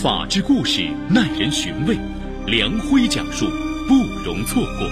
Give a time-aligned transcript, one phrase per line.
[0.00, 1.98] 法治故事耐人寻味，
[2.46, 3.50] 梁辉讲述
[3.88, 4.88] 不容错过。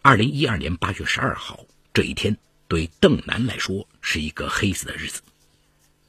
[0.00, 5.20] 二零一二年八月十二号这一天，对邓楠来说是一个黑色的日子。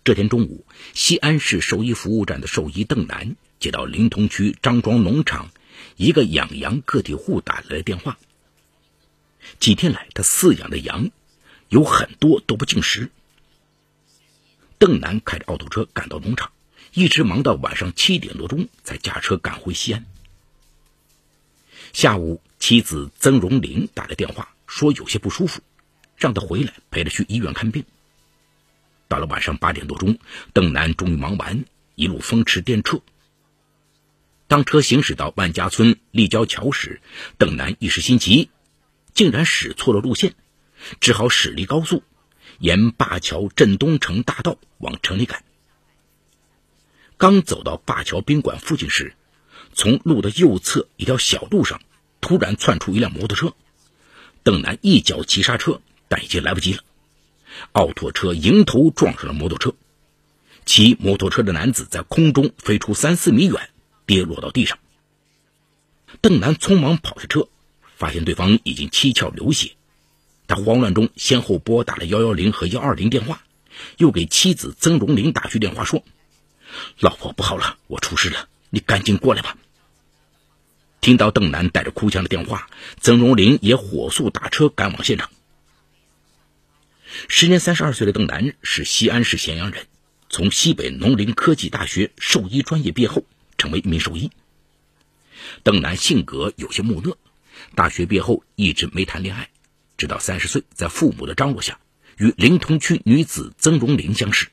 [0.06, 5.50] 这天中午，西安市兽医服务站的兽医邓楠接到临潼区张庄农场
[5.98, 8.18] 一个养羊个体户打来的电话。
[9.60, 11.10] 几天来，他饲养的羊
[11.68, 13.12] 有很多都不进食。
[14.78, 16.52] 邓楠开着奥拓车赶到农场，
[16.94, 20.06] 一直忙到晚上七点多钟才驾车赶回西安。
[21.94, 25.62] 下午，妻子曾荣玲打来电话说有些不舒服，
[26.18, 27.86] 让他回来陪他去医院看病。
[29.08, 30.18] 到了晚上八点多钟，
[30.52, 31.64] 邓楠终于忙完，
[31.96, 33.02] 一路风驰电掣。
[34.48, 37.02] 当车行驶到万家村立交桥时，
[37.38, 38.50] 邓楠一时心急，
[39.14, 40.36] 竟然驶错了路线，
[41.00, 42.04] 只好驶离高速，
[42.60, 45.44] 沿灞桥镇东城大道往城里赶。
[47.18, 49.16] 刚走到灞桥宾馆附近时，
[49.74, 51.82] 从路的右侧一条小路上
[52.22, 53.54] 突然窜出一辆摩托车，
[54.44, 56.84] 邓楠一脚急刹车，但已经来不及了。
[57.72, 59.74] 奥拓车迎头撞上了摩托车，
[60.66, 63.70] 骑摩托车的男子在空中飞出三四米远，
[64.06, 64.78] 跌落到地上。
[66.22, 67.48] 邓楠匆忙跑下车，
[67.96, 69.76] 发现对方已经七窍流血，
[70.48, 73.44] 他慌乱中先后拨打了幺幺零和幺二零电话，
[73.98, 76.04] 又给妻子曾荣玲打去电话说
[77.00, 79.58] ：“老婆不好了，我出事了，你赶紧过来吧。”
[81.02, 82.68] 听到邓楠带着哭腔的电话，
[83.00, 85.30] 曾荣玲也火速打车赶往现场。
[87.28, 89.86] 时年三十二岁的邓楠是西安市咸阳人，
[90.30, 93.24] 从西北农林科技大学兽医专业毕业后，
[93.58, 94.32] 成为一名兽医。
[95.64, 97.18] 邓楠性格有些木讷，
[97.76, 99.50] 大学毕业后一直没谈恋爱，
[99.98, 101.80] 直到三十岁，在父母的张罗下，
[102.18, 104.50] 与临潼区女子曾荣玲相识。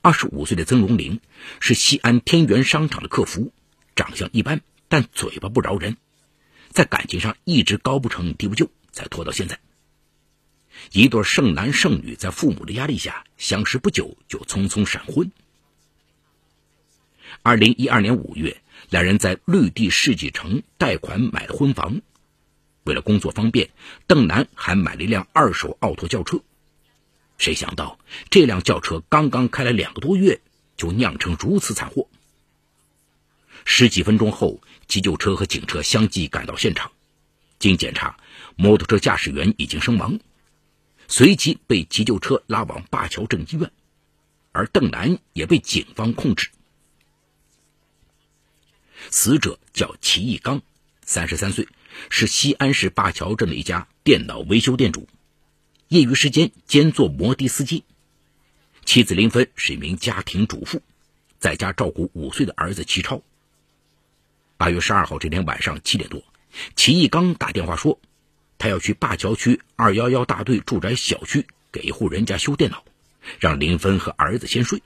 [0.00, 1.20] 二十五岁的曾荣玲
[1.60, 3.52] 是西安天元商场的客服，
[3.96, 5.96] 长相一般，但嘴巴不饶人，
[6.70, 9.58] 在感情上一直高不成低不就，才拖到现在。
[10.92, 15.30] 一对剩男剩女在父母的压力下相识不久就匆匆闪婚。
[17.42, 18.60] 二零一二年五月，
[18.90, 22.02] 两人在绿地世纪城贷款买了婚房。
[22.84, 23.70] 为了工作方便，
[24.06, 26.40] 邓楠还买了一辆二手奥拓轿车。
[27.36, 27.98] 谁想到
[28.30, 30.40] 这辆轿车刚刚开了两个多月，
[30.76, 32.08] 就酿成如此惨祸。
[33.64, 36.92] 十几分钟后，急救车和警车相继赶到现场，
[37.58, 38.18] 经检查，
[38.56, 40.20] 摩托车驾驶员已经身亡。
[41.08, 43.70] 随即被急救车拉往灞桥镇医院，
[44.52, 46.50] 而邓楠也被警方控制。
[49.10, 50.62] 死者叫齐义刚，
[51.06, 51.68] 三十三岁，
[52.10, 55.08] 是西安市灞桥镇的一家电脑维修店主，
[55.88, 57.84] 业余时间兼做摩的司机。
[58.84, 60.82] 妻子林芬是一名家庭主妇，
[61.38, 63.22] 在家照顾五岁的儿子齐超。
[64.56, 66.22] 八月十二号这天晚上七点多，
[66.76, 67.98] 齐义刚打电话说。
[68.56, 72.82] 他要去灞桥区二幺幺大队住宅小区给一户人家修电脑，
[73.38, 74.80] 让林芬和儿子先睡。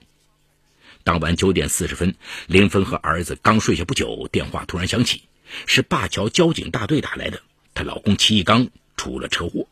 [1.05, 5.28] 当晚九点四十分，林芬和儿子刚睡下不久，电话突然响起，
[5.67, 7.43] 是灞桥交警大队打来的，
[7.75, 9.67] 她老公齐一刚出了车祸。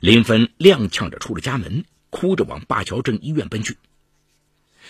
[0.00, 3.76] 林芬踉跄着出了家门，哭着往灞桥镇医院奔去。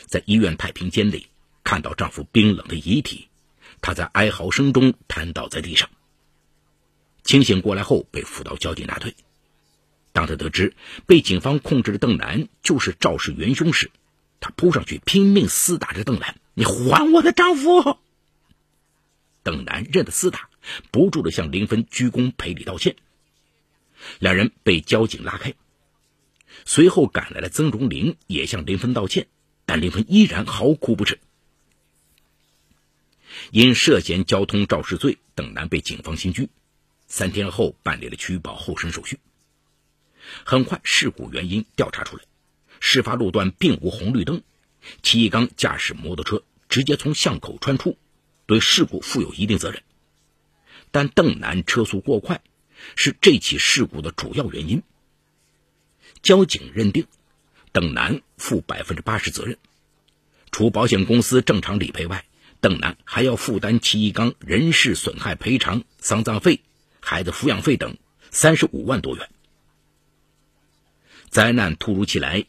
[0.06, 1.28] 在医院太平间里，
[1.64, 3.28] 看到丈夫冰冷的遗体，
[3.80, 5.88] 她在哀嚎声中瘫倒在地上。
[7.24, 9.14] 清醒过来后，被扶到交警大队。
[10.12, 10.74] 当她得知
[11.06, 13.90] 被警方控制的邓楠就是肇事元凶时，
[14.40, 17.98] 她扑上去拼命厮打着邓楠：“你还我的丈夫！”
[19.42, 20.48] 邓楠认得厮打，
[20.90, 22.96] 不住的向林芬鞠躬赔礼道歉。
[24.18, 25.54] 两人被交警拉开，
[26.64, 29.28] 随后赶来的曾荣林也向林芬道歉，
[29.64, 31.20] 但林芬依然嚎哭不止。
[33.50, 36.48] 因涉嫌交通肇事罪，邓楠被警方刑拘。
[37.06, 39.18] 三天后办理了取保候审手续。
[40.44, 42.22] 很快，事故原因调查出来，
[42.80, 44.42] 事发路段并无红绿灯，
[45.02, 47.98] 齐一刚驾驶摩托车直接从巷口穿出，
[48.52, 49.82] 对事故负有一定责任。
[50.90, 52.42] 但邓楠车速过快
[52.96, 54.82] 是这起事故的主要原因。
[56.22, 57.06] 交警认定，
[57.72, 59.56] 邓楠负百分之八十责任，
[60.50, 62.26] 除保险公司正常理赔外，
[62.60, 66.60] 邓楠还要负担齐一刚人事损害赔偿、丧葬费。
[67.00, 67.96] 孩子抚养费等
[68.30, 69.30] 三十五万多元。
[71.30, 72.44] 灾难突如其来，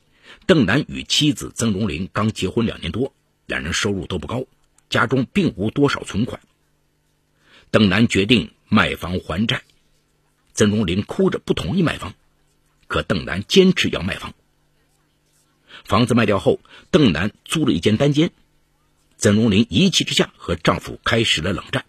[0.47, 3.15] 邓楠与妻子曾荣玲刚结婚两年多，
[3.45, 4.43] 两人收入都不高，
[4.93, 6.39] 家中并无多少存款。
[7.71, 9.63] 邓楠决定卖房还债，
[10.53, 12.13] 曾荣林哭着不同意卖房，
[12.87, 14.33] 可邓楠坚持要卖房。
[15.83, 16.59] 房子卖掉后，
[16.91, 18.31] 邓楠租了一间单间。
[19.17, 21.85] 曾荣林一气之下和丈夫开始了冷战。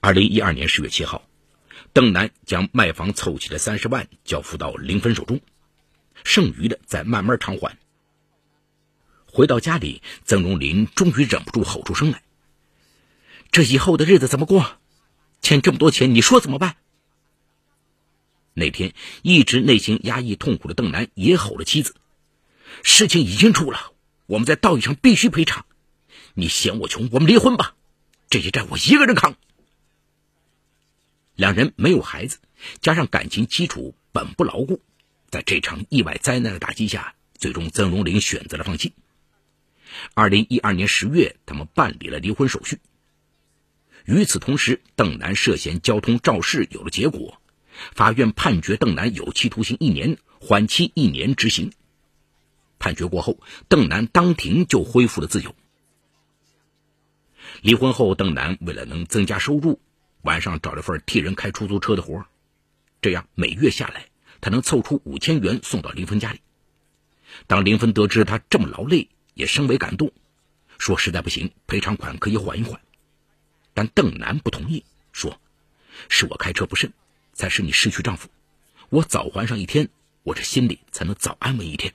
[0.00, 1.26] 二零一二年十月七号，
[1.94, 5.40] 邓楠将卖房凑齐的三十万交付到林芬手中，
[6.24, 7.78] 剩余的再慢慢偿还。
[9.36, 12.22] 回到家里，曾荣林终于忍不住吼出声来
[13.52, 14.78] ：“这以后的日子怎么过？
[15.42, 16.76] 欠这么多钱，你说怎么办？”
[18.56, 21.96] 那天，一直内心压抑痛苦的邓楠也吼了妻子
[22.82, 23.92] ：“事情已经出了，
[24.24, 25.66] 我们在道义上必须赔偿。
[26.32, 27.74] 你嫌我穷，我们离婚吧，
[28.30, 29.36] 这些债我一个人扛。”
[31.36, 32.38] 两人没有孩子，
[32.80, 34.80] 加上感情基础本不牢固，
[35.28, 38.94] 在这场意外灾难的打击下，最终曾荣林选择了放弃。
[40.14, 42.80] 二零一二年十月，他们办理了离婚手续。
[44.04, 47.40] 与此同时，邓楠涉嫌交通肇事有了结果。
[47.94, 51.72] 法院判决邓楠有期徒刑一年，缓期一年执行。
[52.78, 55.54] 判决过后，邓楠当庭就恢复了自由。
[57.62, 59.80] 离婚后，邓楠为了能增加收入，
[60.22, 62.24] 晚上找了份替人开出租车的活
[63.02, 64.06] 这样每月下来，
[64.40, 66.40] 他能凑出五千元送到林芬家里。
[67.46, 70.10] 当林芬得知他这么劳累，也深为感动，
[70.78, 72.80] 说实在不行，赔偿款可以缓一缓。
[73.74, 75.40] 但邓楠不同意，说
[76.08, 76.92] ：“是我开车不慎。”
[77.36, 78.30] 才使你失去丈夫，
[78.88, 79.90] 我早还上一天，
[80.22, 81.92] 我这心里才能早安稳一天。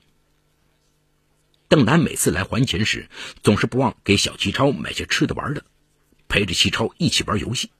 [1.67, 3.09] 邓楠每次来还钱时，
[3.41, 5.65] 总是不忘给小齐超买些吃的玩的，
[6.27, 7.71] 陪着齐超一起玩游戏。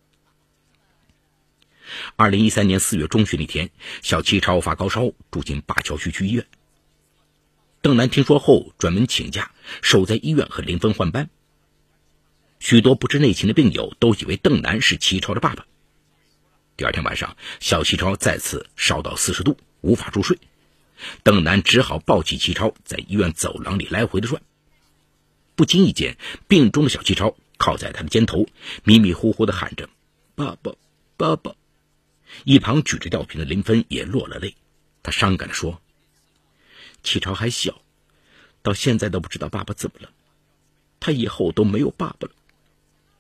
[2.16, 3.70] 二零一三年四月中旬那天，
[4.02, 6.48] 小齐超发高烧，住进灞桥区区医院。
[7.82, 9.52] 邓楠听说后，专门请假
[9.82, 11.32] 守在医院和林峰换班。
[12.60, 15.66] 许多不知内情的病友都以为邓楠是齐超的爸爸。
[16.78, 20.38] 第二天晚上，小齐超再次烧到四十度，无法入睡。
[21.24, 24.44] 邓楠只好抱起齐超，在医院走廊里来回的转。
[25.56, 26.18] 不经意间，
[26.48, 28.48] 病中的小齐超靠在他的肩头，
[28.84, 29.90] 迷迷糊糊的喊着
[30.36, 30.74] ：“爸爸，
[31.18, 31.56] 爸爸。”
[32.46, 34.56] 一旁举着吊瓶的林芬也落了泪，
[35.02, 35.82] 他伤感的说
[37.04, 37.82] ：“启超还小，
[38.62, 40.10] 到现在都不知道爸爸怎么了，
[41.00, 42.34] 他以后都没有爸爸了。”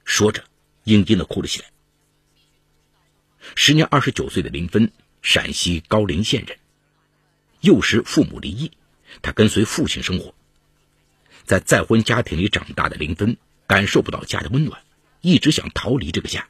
[0.05, 0.43] 说着，
[0.85, 1.71] 嘤嘤的哭了起来。
[3.55, 4.91] 时年二十九岁的林芬，
[5.21, 6.57] 陕西高陵县人。
[7.61, 8.71] 幼时父母离异，
[9.21, 10.33] 他跟随父亲生活。
[11.43, 13.37] 在再婚家庭里长大的林芬，
[13.67, 14.81] 感受不到家的温暖，
[15.21, 16.47] 一直想逃离这个家。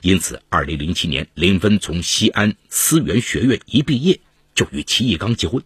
[0.00, 4.20] 因此，二零零七年，林芬从西安思源学院一毕业，
[4.54, 5.62] 就与齐义刚结婚。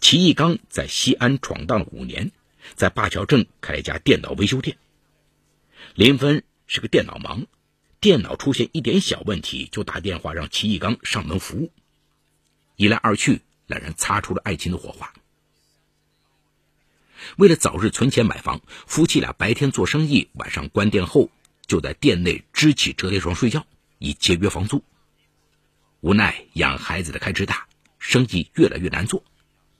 [0.00, 2.30] 齐义刚在西安闯荡了五年，
[2.74, 4.76] 在灞桥镇开了一家电脑维修店。
[5.94, 7.46] 林芬是个电脑盲。
[7.98, 11.72] 电脑出现一点小问题，就打电话让齐义刚上门服务。
[12.76, 15.12] 一来二去，两人擦出了爱情的火花。
[17.36, 21.30] 为了早日存钱买房，夫妻俩白天做生意，晚上关店后
[21.66, 23.66] 就在店内支起折叠床睡觉，
[23.98, 24.84] 以节约房租。
[26.00, 27.66] 无奈养孩子的开支大，
[27.98, 29.24] 生意越来越难做。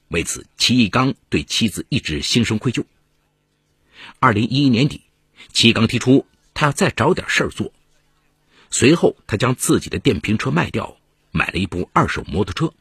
[0.09, 2.85] 为此，齐义刚对妻子一直心生愧疚。
[4.21, 5.03] 二零一一年底，
[5.53, 7.73] 齐义刚提出他要再找点事儿做。
[8.71, 10.97] 随后，他将自己的电瓶车卖掉，
[11.33, 12.75] 买了一部二手摩托车。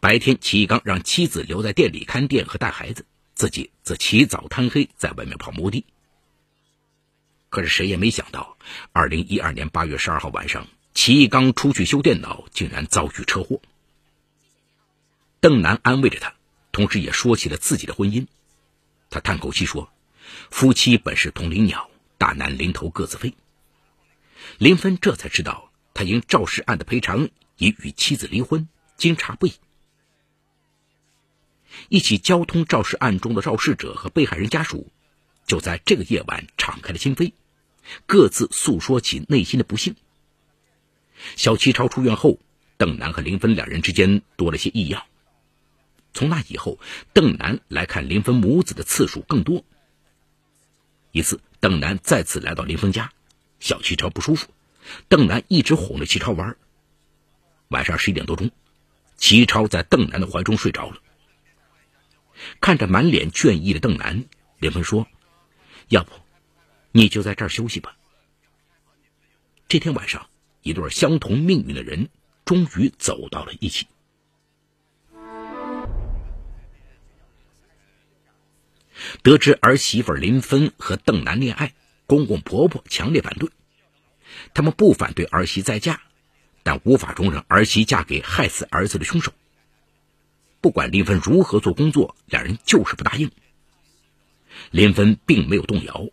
[0.00, 5.84] 白天，齐义刚让妻子留在店里看店和带孩子，自己则起早贪黑在外面跑摩的。
[7.50, 8.56] 可是谁也没想到，
[8.92, 13.60] 二零一二年八月十二号晚上，齐义刚出去修电脑，竟然遭遇车祸。
[15.46, 16.34] 邓楠安慰着他，
[16.72, 18.26] 同时也说起了自己的婚姻。
[19.10, 19.92] 他叹口气说
[20.50, 21.88] ：“夫妻本是同林鸟，
[22.18, 23.32] 大难临头各自飞。”
[24.58, 29.52] 林芬这才知道，他因肇事案的赔偿已与妻子离婚，惊诧不已。
[31.88, 34.90] 一起交通肇事案中的肇事者和被害人家属，
[35.46, 37.34] 就在这个夜晚敞开了心扉，
[38.06, 39.94] 各自诉说起内心的不幸。
[41.36, 42.40] 小齐超出院后，
[42.76, 45.04] 邓楠和林芬两人之间多了些异样。
[46.16, 46.80] 从那以后，
[47.12, 49.62] 邓楠来看林芬母子的次数更多。
[51.12, 53.12] 一次，邓楠再次来到林芬家。
[53.60, 54.48] 小齐超不舒服，
[55.08, 56.56] 邓楠一直哄着齐超玩。
[57.68, 58.50] 晚上十一点多钟，
[59.16, 61.02] 齐超在邓楠的怀中睡着了。
[62.60, 64.24] 看着满脸倦意的邓楠，
[64.58, 65.06] 林峰说
[65.88, 66.12] ：“要不，
[66.92, 67.96] 你就在这儿休息吧。”
[69.68, 70.28] 这天晚上，
[70.62, 72.08] 一对相同命运的人
[72.46, 73.86] 终于走到了一起。
[79.22, 81.72] 得知儿媳妇林芬和邓楠恋爱。
[82.08, 83.50] 公公婆婆强烈反对，
[84.54, 86.00] 他们不反对儿媳再嫁，
[86.62, 89.32] 但无法容忍儿媳嫁给害死儿子的凶手。
[90.60, 93.32] 不管林芬如何做工作，两人就是不答应。
[94.70, 96.06] 林芬并没有动摇，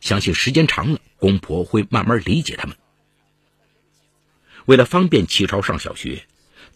[0.00, 2.76] 相信时间长了，公婆会慢慢理解他们。
[4.64, 6.26] 为了方便齐超上小学，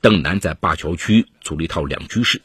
[0.01, 2.41] 邓楠在灞桥区租了一套两居室。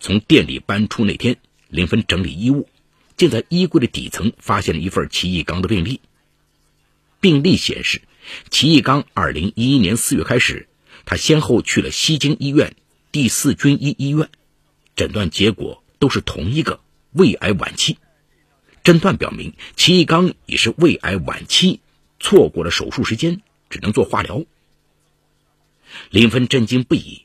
[0.00, 1.36] 从店里搬出那天，
[1.72, 2.68] 林芬整理衣物，
[3.16, 6.02] 竟在衣柜的底层发现了一份齐义刚的病历。
[7.18, 8.02] 病历显示，
[8.50, 10.68] 齐义刚2011年4月开始，
[11.06, 12.76] 他先后去了西京医院、
[13.10, 14.28] 第四军医医院，
[14.96, 16.80] 诊断结果都是同一个
[17.12, 17.96] 胃癌晚期。
[18.84, 21.80] 诊断表明，齐义刚已是胃癌晚期，
[22.20, 24.44] 错过了手术时间，只能做化疗。
[26.10, 27.22] 林芬震惊不已，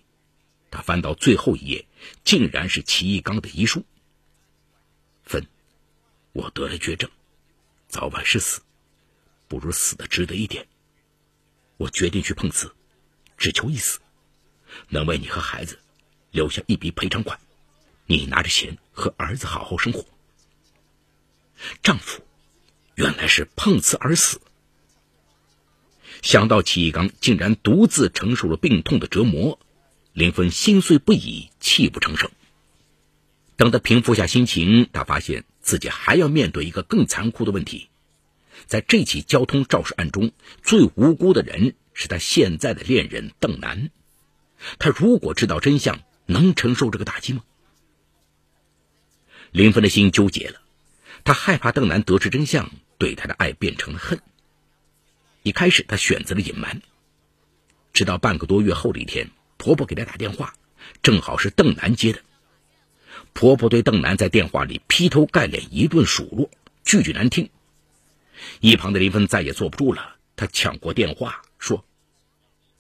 [0.72, 1.84] 他翻到最后一页。
[2.24, 3.84] 竟然是齐义刚的遗书。
[6.38, 7.10] 我得了绝症，
[7.88, 8.62] 早晚是死，
[9.48, 10.68] 不如死的值得一点。
[11.78, 12.72] 我决定去碰瓷，
[13.40, 14.00] 只求一死，
[14.90, 15.80] 能为你和孩子
[16.30, 17.40] 留下一笔赔偿款，
[18.06, 20.06] 你拿着钱和儿子好好生活。
[21.82, 22.24] 丈夫
[22.94, 24.40] 原来是碰瓷而死。
[26.22, 29.60] 想到齐义刚竟然独自承受了病痛的折磨。
[30.14, 32.30] 林芬心碎不已，泣不成声。
[33.56, 37.90] 等他平复下心情，他发现自己还要面对一个更残酷的问题：
[38.68, 40.32] 在这起交通肇事案中，
[40.64, 43.92] 最无辜的人是他现在的恋人邓楠。
[44.80, 47.44] 他如果知道真相，能承受这个打击吗？
[49.52, 50.62] 林芬的心纠结了，
[51.26, 54.22] 他害怕邓楠得知真相，对他的爱变成了恨。
[55.44, 56.82] 一开始，他选择了隐瞒，
[57.92, 59.32] 直到半个多月后的一天。
[59.58, 60.54] 婆婆给她打电话，
[61.04, 62.22] 正好是邓楠接的。
[63.38, 66.50] 婆婆对邓楠在电话里劈头盖脸一顿数落，
[66.84, 67.52] 句句难听。
[68.62, 71.86] 一旁的林芬再也坐不住了，她抢过电话说：“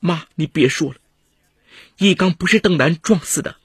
[0.01, 0.99] 妈，你别说了，
[1.99, 3.57] 一刚不是邓楠撞死的。”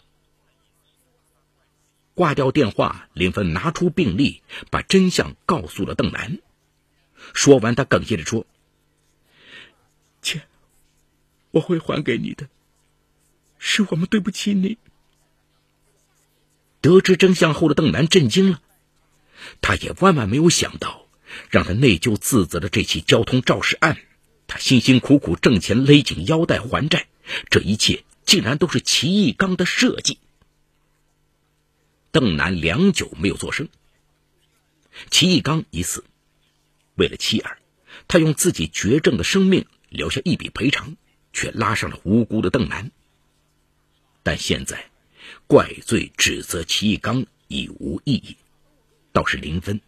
[2.13, 6.41] 挂掉电话，林芬拿出病历，把真相告诉了邓楠。
[7.33, 8.45] 说完，她哽咽着说
[10.21, 10.43] ：“钱，
[11.53, 12.51] 我会还给你的。”
[13.57, 14.77] 是我们对不起你。
[16.83, 18.61] 得知真相后的邓楠震惊了，
[19.63, 21.07] 他也万万没有想到，
[21.49, 23.97] 让他内疚自责的这起交通肇事案，
[24.47, 27.07] 他辛辛苦苦挣钱勒紧腰带还债，
[27.49, 30.19] 这一切竟然都是齐义刚的设计。
[32.11, 33.69] 邓楠良久没有作声。
[35.11, 36.05] 齐义刚已死，
[36.97, 37.59] 为了妻儿，
[38.09, 40.97] 他用自己绝症的生命留下一笔赔偿，
[41.33, 42.91] 却拉上了无辜的邓楠。
[44.23, 44.91] 但现在，
[45.47, 48.37] 怪罪指责齐义刚已无意义，
[49.13, 49.81] 倒是林芬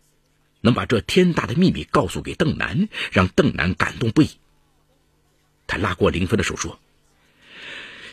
[0.61, 4.30] 能把这天大的秘密告诉给邓楠，让邓楠感动不已。
[5.66, 6.78] 他拉过林芬的手说：“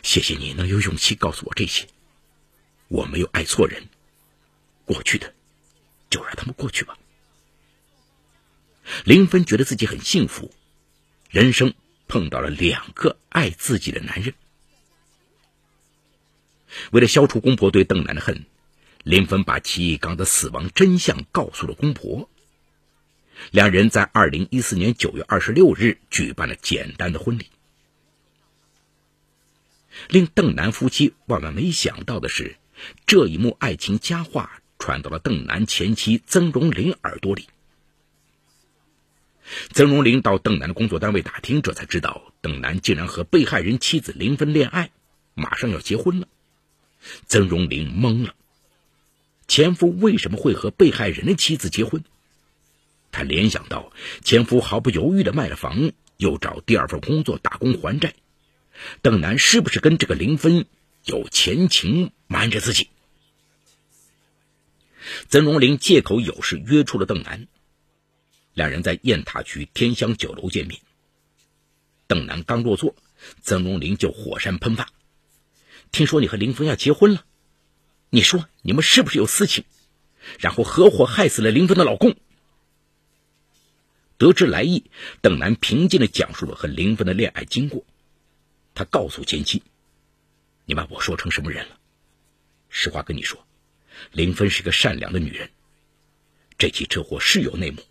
[0.02, 1.86] 谢谢你能有勇气告诉我这些，
[2.88, 3.82] 我没有爱错人，
[4.86, 5.32] 过去的
[6.08, 6.98] 就让他们过去吧。”
[9.04, 10.50] 林芬觉得自己很幸福，
[11.30, 11.74] 人生
[12.08, 14.34] 碰到了两个爱自己的男人。
[16.90, 18.44] 为了消除公婆对邓楠的恨，
[19.04, 22.28] 林芬把齐义刚的死亡真相告诉了公婆。
[23.50, 27.46] 两人在二零一四年九月二十六日举办了简单的婚礼。
[30.08, 32.56] 令邓楠夫妻万万没想到的是，
[33.06, 37.48] 这一幕爱情佳话传到了邓楠前妻曾荣林耳朵里。
[39.72, 44.90] 曾荣林到邓楠的工作单位打听，这才知道邓楠竟然和被害人妻子林芬恋爱，
[45.34, 46.28] 马上要结婚了。
[47.26, 48.34] 曾荣林懵了，
[49.48, 52.04] 前夫为什么会和被害人的妻子结婚？
[53.10, 53.92] 他联想到
[54.22, 58.14] 前夫毫不犹豫的卖了房，又找第二份工作打工还债，
[59.02, 60.66] 邓楠是不是跟这个林芬
[61.04, 62.88] 有前情，瞒着自己？
[65.28, 67.48] 曾荣林借口有事约出了邓楠，
[68.54, 70.80] 两人在雁塔区天香酒楼见面。
[72.06, 72.94] 邓楠刚落座，
[73.42, 74.88] 曾荣林就火山喷发。
[75.92, 77.26] 听说你和林峰要结婚了，
[78.08, 79.64] 你说你们是不是有私情？
[80.38, 82.16] 然后合伙害死了林峰的老公。
[84.16, 84.84] 得知来意，
[85.20, 87.84] 邓楠平静的讲述了和林峰的恋爱经过。
[88.74, 89.62] 他告诉前妻
[90.64, 91.78] ：“你把我说成什么人了？
[92.70, 93.44] 实话跟你说，
[94.12, 95.50] 林峰是个善良的女人。
[96.56, 97.82] 这起车祸是有内幕，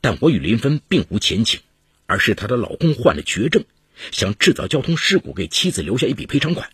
[0.00, 1.60] 但我与林峰并无前情，
[2.06, 3.64] 而是她的老公患了绝症，
[4.12, 6.70] 想制造交通事故给妻子留下一笔赔偿款。”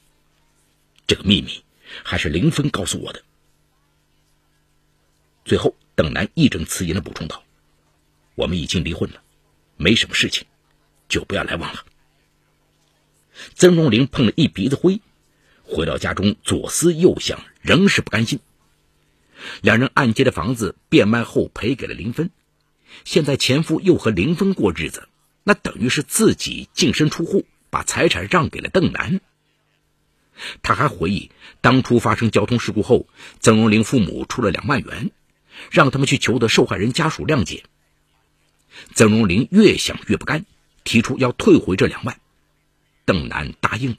[1.06, 1.62] 这个秘密
[2.02, 3.22] 还是林峰告诉我的。
[5.44, 7.44] 最后，邓楠义正辞严的补充道
[8.34, 9.22] ：“我们已经离婚了，
[9.76, 10.46] 没什么事情，
[11.08, 11.84] 就不要来往了。”
[13.54, 15.00] 曾荣玲碰了一鼻子灰，
[15.62, 18.40] 回到家中左思右想，仍是不甘心。
[19.60, 22.30] 两人按揭的房子变卖后赔给了林芬，
[23.04, 25.08] 现在前夫又和林芬过日子，
[25.44, 29.20] 那等于是自己净身出户，把财产让给了邓楠。
[30.62, 33.06] 他还回忆，当初发生交通事故后，
[33.40, 35.10] 曾荣林父母出了两万元，
[35.70, 37.64] 让他们去求得受害人家属谅解。
[38.94, 40.44] 曾荣林越想越不甘，
[40.84, 42.20] 提出要退回这两万，
[43.04, 43.96] 邓楠答应了。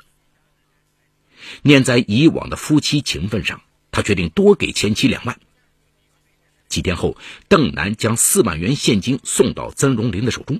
[1.63, 5.39] 念在以往的夫妻情分上，他决定多给前妻两万。
[6.67, 7.17] 几天后，
[7.47, 10.59] 邓楠将四万元现金送到曾荣林的手中。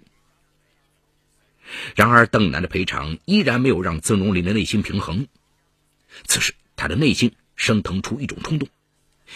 [1.95, 5.27] 然而，邓楠的赔偿依然没有让曾荣林的内心平衡。
[6.25, 8.69] 此时，他的内心升腾出一种冲动，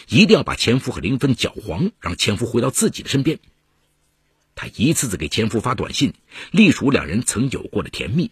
[0.08, 3.40] 一定要把前夫和林芬搅黄，让前夫回到自己的身边。
[4.56, 6.14] 他一次次给前夫发短信，
[6.52, 8.32] 隶属两人曾有过的甜蜜，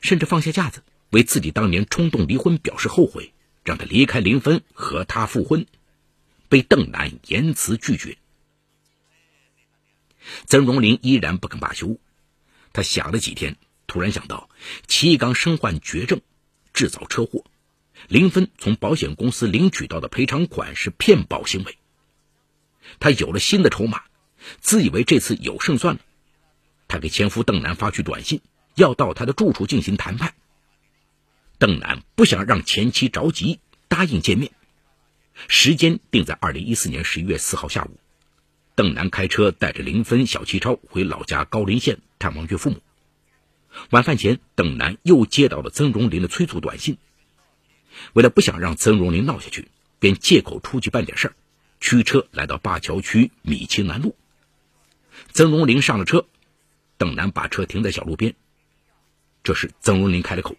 [0.00, 0.82] 甚至放下架子。
[1.10, 5.66] 为自己当年冲动离婚表示后悔，让他离开林芬和他复婚，
[6.48, 8.16] 被邓楠严词拒绝。
[10.46, 11.98] 曾荣林依然不肯罢休，
[12.72, 14.48] 他想了几天，突然想到
[14.86, 16.22] 齐刚身患绝症，
[16.72, 17.44] 制造车祸，
[18.08, 21.78] 林芬从保险公司领取到的赔偿款是骗保行为。
[23.00, 24.02] 他有了新的筹码，
[24.60, 26.00] 自以为这次有胜算了。
[26.88, 28.40] 他给前夫邓楠发去短信，
[28.74, 30.34] 要到他的住处进行谈判。
[31.58, 34.52] 邓楠不想让前妻着急，答应见面，
[35.48, 37.98] 时间定在二零一四年十一月四号下午。
[38.74, 42.80] 邓楠开车带着林芬、小齐超回老家高陵县探望岳父母。
[43.90, 46.98] 晚饭前，邓楠又接到了曾荣林的催促短信。
[48.12, 49.68] 为了不想让曾荣林闹下去，
[49.98, 51.34] 便借口出去办点事儿，
[51.80, 54.16] 驱车来到灞桥区米青南路。
[55.32, 56.26] 曾荣林上了车，
[56.96, 58.34] 邓楠把车停在小路边。
[59.42, 60.56] 这时，曾荣林开了口。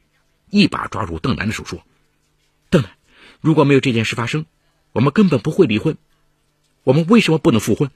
[0.49, 1.83] 一把抓住邓楠的手，说
[2.69, 2.91] ：“邓楠，
[3.41, 4.45] 如果没有这件事发生，
[4.91, 5.97] 我们根本不会离婚。
[6.83, 7.89] 我们为什么不能复婚？”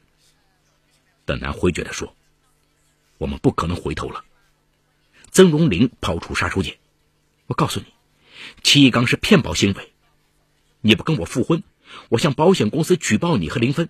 [1.25, 2.15] 邓楠回绝的说
[3.19, 4.25] ：“我们不可能回头了。”
[5.29, 6.77] 曾荣林抛出杀手锏
[7.45, 7.85] ：“我告诉你，
[8.63, 9.93] 齐一刚是骗保行为。
[10.81, 11.63] 你不跟我复婚，
[12.09, 13.89] 我向保险公司举报你和林芬，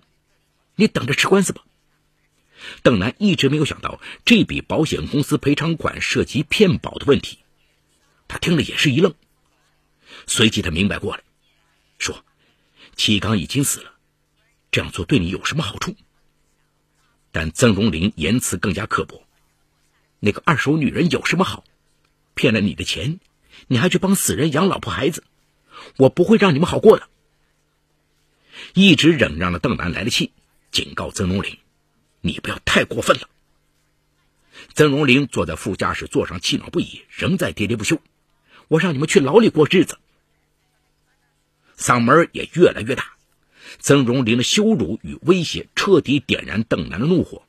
[0.74, 1.64] 你等着吃官司吧。”
[2.82, 7.38] 邓楠一直没有想到这笔保险公司赔偿款涉及骗保的问题。
[8.26, 9.14] 他听了也是一愣，
[10.26, 11.22] 随即他明白过来，
[11.98, 12.24] 说
[12.96, 13.92] ：“齐刚已经死了，
[14.70, 15.94] 这样做对你有什么好处？”
[17.30, 19.24] 但曾荣林言辞更加刻薄
[20.18, 21.64] ：“那个二手女人有什么好？
[22.34, 23.20] 骗了你的钱，
[23.66, 25.24] 你还去帮死人养老婆孩子，
[25.96, 27.08] 我不会让你们好过的。”
[28.74, 30.32] 一直忍让的邓楠来了气，
[30.70, 31.58] 警告曾荣林
[32.20, 33.28] ：“你不要太过分了。”
[34.74, 38.00] 曾荣林坐在副驾驶座上，气恼不已，仍在喋喋不休。
[38.68, 39.98] 我让你们去牢里过日子，
[41.76, 43.12] 嗓门也越来越大。
[43.78, 47.42] 曾荣林的羞辱与威胁彻底点燃邓楠的怒火。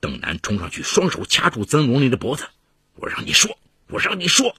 [0.00, 2.48] 邓楠冲上去，双手掐住曾荣林的脖子
[2.94, 4.54] ：“我让你说，我让你说。”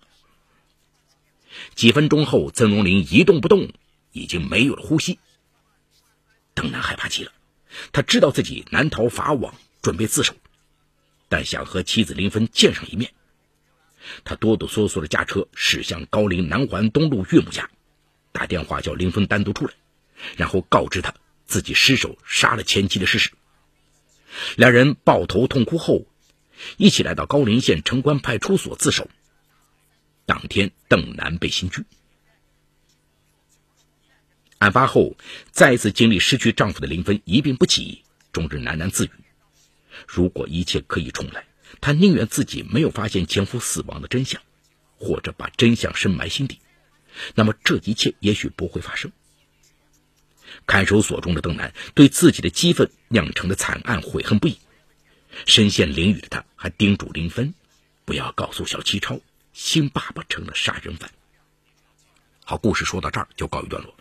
[1.79, 3.71] 几分钟后，曾荣林一动不动，
[4.11, 5.17] 已经没有了呼吸。
[6.53, 7.31] 邓楠害怕极了，
[7.93, 10.35] 他知道自己难逃法网，准备自首，
[11.29, 13.13] 但想和妻子林芬见上一面。
[14.25, 17.69] 他哆哆嗦嗦的驾车驶向高陵南环东路岳母家，
[18.33, 19.71] 打电话叫林峰单独出来，
[20.35, 21.15] 然后告知他
[21.45, 23.31] 自己失手杀了前妻的事实。
[24.57, 26.05] 两人抱头痛哭后，
[26.75, 29.09] 一起来到高陵县城关派出所自首。
[30.29, 31.83] 当天，邓楠被刑拘。
[34.59, 35.17] 案发后，
[35.49, 39.11] 再次经历失去丈夫的林芬一病不起，终日喃喃自语
[40.05, 41.47] ：“如果一切可以重来。”
[41.81, 44.39] 她宁愿自己没有发现前夫死亡的真相，
[44.99, 46.59] 或者把真相深埋心底，
[47.33, 49.11] 那么这一切也许不会发生。
[50.67, 54.59] 看守所中的邓楠对自己的激愤酿成的惨案悔恨不已，
[55.47, 57.55] 身陷囹圄的他还叮嘱林芬，
[58.05, 59.19] 不要告诉小七超，
[59.53, 61.11] 新爸爸成了杀人犯。
[62.43, 63.95] 好，故事说到这儿就告一段落。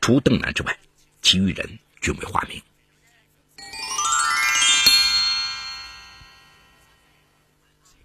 [0.00, 0.78] 除邓楠之外，
[1.22, 2.60] 其余人均为化名。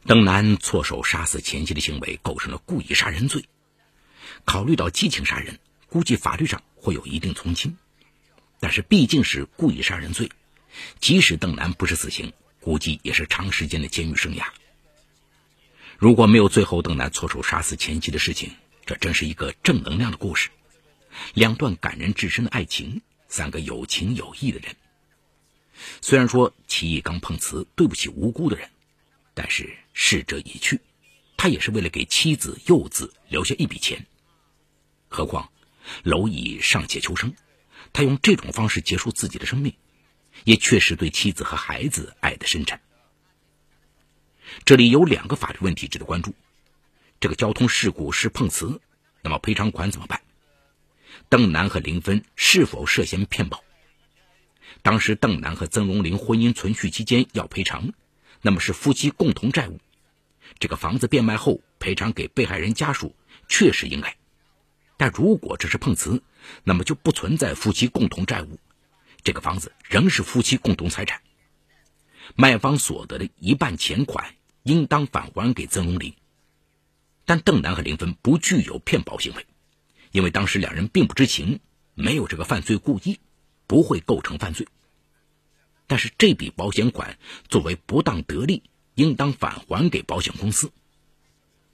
[0.06, 3.44] 邓楠错手杀死前妻的行为构成了故意杀人罪。
[4.44, 7.76] 考虑到激情杀人，估计法律上会有一定从轻，
[8.60, 10.30] 但是毕竟是故意杀人罪，
[11.00, 14.46] 即使邓楠不是死刑，估计也是长时间的监狱生涯。
[15.98, 18.52] 如果没有最后邓楠错手杀死前妻的事情，
[18.86, 20.50] 这真是一个正能量的故事。
[21.34, 24.76] 两段感人至深的爱情，三个有情有义的人。
[26.02, 28.70] 虽然说齐义刚碰瓷，对不起无辜的人。
[29.34, 30.80] 但是逝者已去，
[31.36, 34.06] 他也是为了给妻子、幼子留下一笔钱，
[35.10, 35.52] 何况
[36.06, 37.36] 蝼蚁尚且求生，
[37.92, 39.76] 他用这种方式结束自己的生命，
[40.46, 42.80] 也确实对妻子和孩子爱得深沉。
[44.64, 46.34] 这里有两个法律问题值得关注：
[47.20, 48.80] 这个交通事故是碰瓷，
[49.22, 50.22] 那么赔偿款怎么办？
[51.30, 53.64] 邓楠和林芬是否涉嫌骗保？
[54.82, 57.92] 当时邓楠和曾荣林婚姻存续期间要赔偿，
[58.42, 59.80] 那么是夫妻共同债务。
[60.60, 63.16] 这个房子变卖后赔偿给被害人家属
[63.48, 64.16] 确实应该，
[64.98, 66.22] 但如果这是碰瓷，
[66.64, 68.60] 那么就不存在夫妻共同债务，
[69.24, 71.22] 这个房子仍是夫妻共同财产。
[72.36, 74.36] 卖方所得的一半钱款
[74.66, 76.14] 应当返还给曾荣林，
[77.26, 79.48] 但邓楠和林芬不具有骗保行为，
[80.12, 81.60] 因为当时两人并不知情，
[81.96, 83.20] 没有这个犯罪故意，
[83.66, 84.68] 不会构成犯罪。
[85.88, 88.62] 但是这笔保险款作为不当得利。
[88.96, 90.72] 应当返还给保险公司。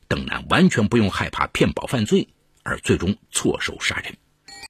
[0.08, 2.28] 邓楠完全不用害怕骗保犯罪
[2.64, 4.18] 而最终错手杀人。